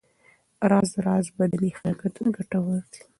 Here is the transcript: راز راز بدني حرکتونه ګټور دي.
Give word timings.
راز 0.69 0.91
راز 1.05 1.25
بدني 1.39 1.69
حرکتونه 1.79 2.29
ګټور 2.37 2.81
دي. 2.91 3.01